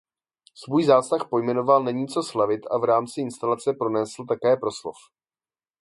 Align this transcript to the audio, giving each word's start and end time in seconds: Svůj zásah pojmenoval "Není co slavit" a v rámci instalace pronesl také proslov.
Svůj 0.53 0.83
zásah 0.83 1.27
pojmenoval 1.29 1.83
"Není 1.83 2.07
co 2.07 2.23
slavit" 2.23 2.61
a 2.71 2.77
v 2.77 2.83
rámci 2.83 3.21
instalace 3.21 3.73
pronesl 3.73 4.25
také 4.25 4.57
proslov. 4.57 4.95